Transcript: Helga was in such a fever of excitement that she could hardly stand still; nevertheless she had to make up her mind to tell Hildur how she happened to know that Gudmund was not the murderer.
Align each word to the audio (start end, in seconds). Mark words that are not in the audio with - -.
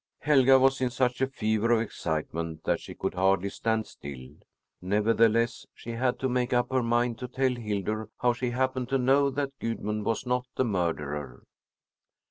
Helga 0.21 0.57
was 0.57 0.81
in 0.81 0.89
such 0.89 1.21
a 1.21 1.27
fever 1.27 1.71
of 1.73 1.79
excitement 1.79 2.63
that 2.63 2.79
she 2.79 2.95
could 2.95 3.13
hardly 3.13 3.49
stand 3.49 3.85
still; 3.85 4.29
nevertheless 4.81 5.67
she 5.75 5.91
had 5.91 6.17
to 6.17 6.27
make 6.27 6.53
up 6.53 6.71
her 6.71 6.81
mind 6.81 7.19
to 7.19 7.27
tell 7.27 7.53
Hildur 7.53 8.09
how 8.17 8.33
she 8.33 8.49
happened 8.49 8.89
to 8.89 8.97
know 8.97 9.29
that 9.29 9.59
Gudmund 9.59 10.03
was 10.03 10.25
not 10.25 10.47
the 10.55 10.65
murderer. 10.65 11.43